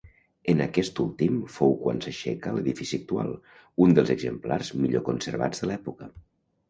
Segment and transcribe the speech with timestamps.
[0.53, 3.29] En aquest últim fou quan s'aixeca l'edifici actual,
[3.87, 6.09] un dels exemplars millor conservats de l'època.